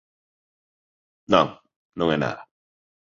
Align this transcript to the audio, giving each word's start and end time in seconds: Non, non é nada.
Non, 1.33 1.47
non 1.97 2.07
é 2.15 2.17
nada. 2.19 2.41